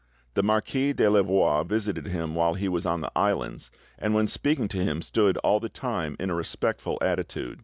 [0.33, 3.69] The Marquis de Louvois visited him while he was on the islands,
[3.99, 7.59] and when speaking to him stood all the time in a respectful attitude.